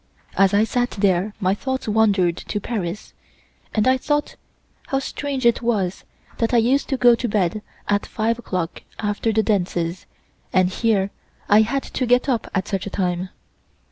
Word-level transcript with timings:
As 0.35 0.51
I 0.51 0.63
sat 0.63 0.89
there 0.97 1.35
my 1.39 1.53
thoughts 1.53 1.87
wandered 1.87 2.35
to 2.35 2.59
Paris, 2.59 3.13
and 3.71 3.87
I 3.87 3.97
thought 3.97 4.35
how 4.87 4.97
strange 4.97 5.45
it 5.45 5.61
was 5.61 6.05
that 6.39 6.55
I 6.55 6.57
used 6.57 6.89
to 6.89 6.97
go 6.97 7.13
to 7.13 7.27
bed 7.27 7.61
at 7.87 8.07
5 8.07 8.39
o'clock 8.39 8.81
after 8.97 9.31
the 9.31 9.43
dances, 9.43 10.07
and 10.51 10.69
here 10.69 11.11
I 11.47 11.61
had 11.61 11.83
to 11.83 12.07
get 12.07 12.27
up 12.27 12.49
at 12.55 12.67
such 12.67 12.87
a 12.87 12.89
time. 12.89 13.29